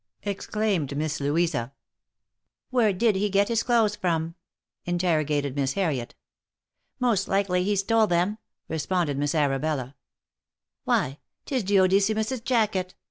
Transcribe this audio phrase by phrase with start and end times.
[0.23, 4.33] exclaimed Miss Louisa, u where did he get his clothes from?"
[4.83, 6.15] interrogated Miss Harriet."
[6.99, 9.95] Most likely he stole them," responded Miss Arabella."
[10.85, 12.95] Why 'tis Duodecimus's jacket